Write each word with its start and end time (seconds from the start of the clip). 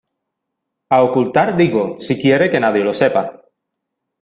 a 0.89 1.03
ocultar 1.03 1.55
digo. 1.55 1.97
si 1.99 2.19
quiere 2.19 2.49
que 2.49 2.59
nadie 2.63 2.83
lo 2.87 2.91
sepa. 3.01 3.23